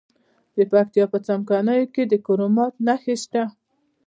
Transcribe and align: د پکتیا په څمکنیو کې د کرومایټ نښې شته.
د 0.55 0.57
پکتیا 0.71 1.05
په 1.13 1.17
څمکنیو 1.27 1.91
کې 1.93 2.03
د 2.11 2.13
کرومایټ 2.25 2.73
نښې 2.85 3.15
شته. 3.23 3.43